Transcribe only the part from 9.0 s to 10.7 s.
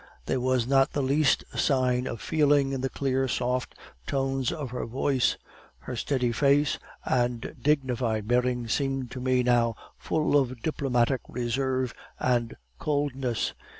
to me now full of